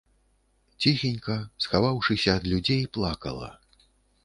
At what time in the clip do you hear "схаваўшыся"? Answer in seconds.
1.67-2.29